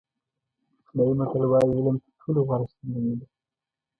چینایي 0.85 1.13
متل 1.19 1.43
وایي 1.51 1.73
علم 1.77 1.95
تر 2.03 2.11
ټولو 2.21 2.39
غوره 2.47 2.65
شتمني 2.71 3.13
ده. 3.19 3.25